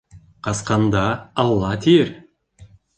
Ҡасҡан 0.47 0.89
да 0.97 1.05
«Алла» 1.47 1.73
тиер 1.87 2.15